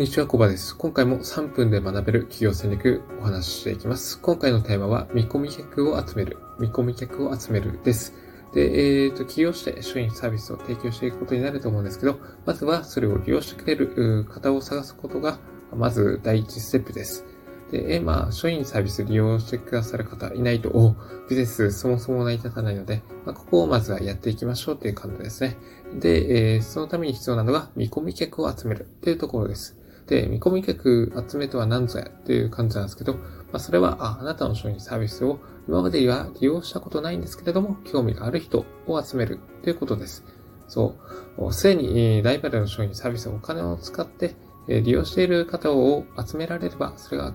[0.00, 0.74] んにちは、コバです。
[0.78, 4.18] 今回も3分で学べる企業戦略お話ししていきます。
[4.18, 8.14] 今回のテーマは、見込み客を集める、見込み客を集めるです。
[8.54, 15.38] で、えっ、ー、と、起業して商品サービスを提供していくことになると思うんですけど、まずはそれを利用してくれる方を探すことが、
[15.76, 17.26] まず第一ステップです。
[17.70, 20.96] で、えまあ、商品サービス利用してくださる方いないと、お
[21.28, 25.58] ビジネスそもそも成り立たないので、まあ、ここをまずはやっていきましょうっていう感じですね。
[25.92, 29.76] で、えー、そのために必要なのが見込み客を集めるっていうところです。
[30.10, 33.20] で、見込み客集めとは何ぞやっていう感じなんですけど、ま
[33.54, 35.38] あ、それは、あ、あなたの商品サービスを
[35.68, 40.24] 今までは利用したことないんですけれども、興味がある人を集めるということです。
[40.66, 40.96] そ
[41.38, 41.52] う。
[41.52, 44.34] すでにライバルの商品サービスをお金を使って
[44.66, 47.34] 利用している方を集められれば、それが、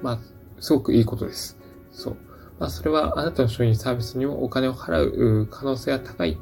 [0.00, 0.18] まあ、
[0.60, 1.58] すごくいいことです。
[1.90, 2.16] そう。
[2.60, 6.38] まあ、それはあなたの商品サービスにもお金を払う可能性が高い。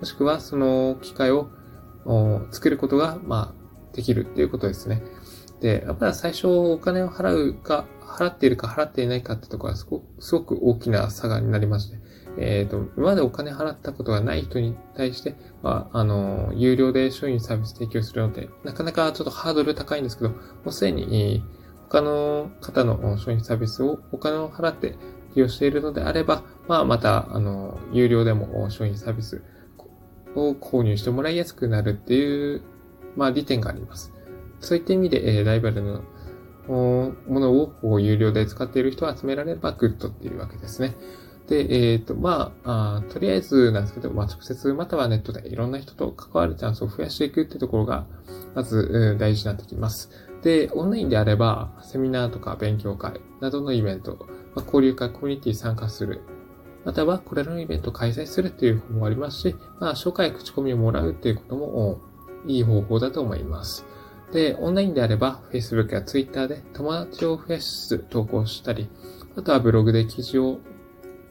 [0.00, 1.48] もしくは、その機会を
[2.50, 3.63] 作ることが、まあ、
[3.94, 5.02] できるっていうことですね。
[5.60, 11.98] で、やっぱり最初お金を払うか、払っているか払っていないかってところはすごすごく大きな差がになりまして、
[12.38, 21.44] えっ、ー、と、今までお金払ったことがない人に対して、まあ、あの、有料で商品サービス提供するので、なかなかちょっとハードル高いんですけど、もうすでに、
[21.88, 24.96] 他の方の商品サービスをお金を払って
[25.34, 29.42] 利用しているのであれば、まあ、また、あの、有料でも商品サービス
[30.34, 32.62] を購入してもらいやすくなるっていう
[33.16, 34.12] まあ、利点があります。
[34.60, 36.02] そういった意味で、え、ライバルの
[36.68, 40.94] ものをこう有料で使っている人を集められればグッドっていうわけですね。
[41.48, 48.06] で、えっ、ー、と、まあとりあえずなんですけど、まあ、直接またはネットでいろんな人と関わるチャンスを増やしていくってところが、
[48.54, 50.10] まず、大事になってきます。
[50.42, 56.22] で、オンラインであれば、セミナーとか勉強会などのイベント、まあ、交流会、コミュニティ参加する、
[56.84, 62.00] またはこれらのイベントを開催するっていう方法もありますし、まあ、紹介口コミをもらうっていうことも
[62.46, 63.84] いい方法だと思います。
[64.32, 68.88] で、オンラインであれば、Facebook や Twitter で友達を増やしつつ投稿したり、
[69.36, 70.58] あとはブログで記事を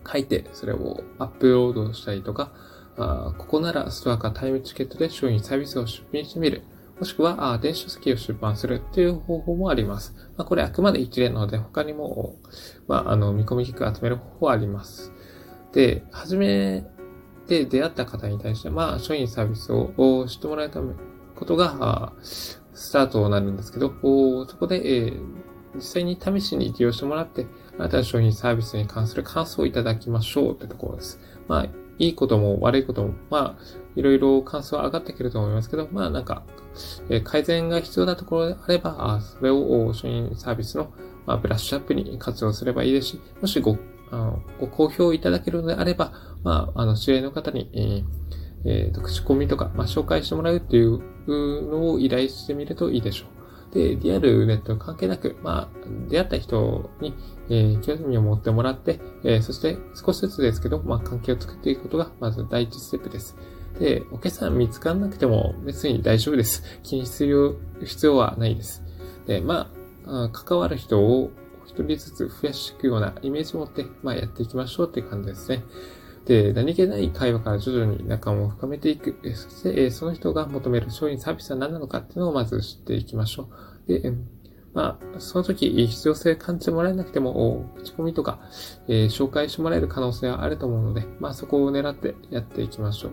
[0.10, 2.52] 書いて、それをアップロードしたりとか、
[2.98, 6.64] あここならストアかタイムチケットで商品サービスを出品してみる。
[7.00, 10.16] もしくは、あ電子書籍を出版するっていう方法もあります。
[10.38, 12.36] まあ、これあくまで一例なので、他にも、
[12.88, 15.12] まあ、あの、見込み客を集める方法はあります。
[15.74, 16.86] で、はじめ
[17.48, 20.94] で出会った方に対して、まあ、商品サービスを知ってもらうため、
[21.36, 23.90] ことが、スタートになるんですけど、
[24.48, 25.22] そこで、えー、
[25.76, 31.20] 実際に試しに利用してもらって、あなたの商品サービスに関する感想をいただきましょうというところです。
[31.48, 31.68] まあ、
[32.00, 33.64] いいことも悪いことも、まあ、
[33.96, 36.44] いろいろ感想は上がってくると思いますけど、まあなんか、
[37.10, 40.92] えー、改善が必要なところであれば、あそれを商品サービスの、
[41.26, 43.78] まあ、ブラッシュアップに活用すればいいですし、もしご
[44.12, 46.12] あのご好評いただけるのであれば、
[46.44, 48.04] まあ、あの、知り合いの方に、えー
[48.66, 53.26] えー、と口コミとか、まあ、紹介してもらうっていうのを依頼してみるといいでしょ
[53.72, 53.74] う。
[53.74, 57.16] で、リアルネット関係なく、まあ、出会った人に、
[57.50, 63.36] えー、興味を持ってもらって、えー、そして少しずつですけど、まあ、関係を作っていくことが、まず第一ステップです。
[63.80, 66.64] で、お客さん見つからなくても別に大丈夫です。
[66.84, 68.84] 気にする必要はないです。
[69.26, 69.72] で、ま
[70.06, 71.32] あ、関わる人を
[71.66, 75.64] 一人ずつ増やしていくようなイメージを持って、まあ、やっていきましょうっていう感じですね。
[76.26, 79.18] で、何気ない会話から徐々に仲間を深めていく。
[79.36, 83.50] そして、その人が求める商品サービスは何なのかっていうのをまず知っていきましょ
[83.88, 83.88] う。
[83.88, 84.14] で、
[84.74, 88.40] まあ、その時必要性感じてもらえなくても、口コミとか、
[88.88, 93.12] えー、紹介してもらえる可能性はあると思うので、まあそこを狙ってやっていきましょう。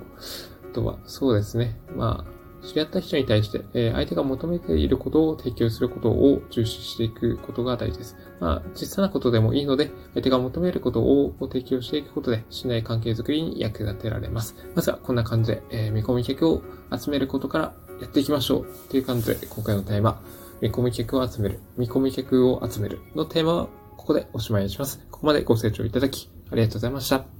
[0.70, 1.78] あとは、そうですね。
[1.96, 8.16] まあ、知り合った人に対して、え相手が求めていることを提供することを重視していくことが大事です。
[8.38, 14.56] まあ、小さなことでもいいので、相手が求めることを提供していくことで、信頼関係づくりに役立てられます。
[14.74, 16.62] まずはこんな感じで、え見込み客を
[16.96, 18.66] 集めることからやっていきましょう。
[18.90, 20.22] という感じで、今回のテーマ、
[20.60, 25.00] 見込み客を集める、見込み客を集めるのテーマはここでおしまいにします。
[25.10, 27.39] ここまでご清聴いただき、ありがとうございました。